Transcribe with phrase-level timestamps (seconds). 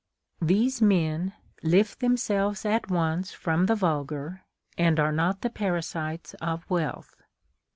[0.41, 4.41] These men lift themselves at once from the vulgar,
[4.75, 7.17] and are not the parasites of wealth.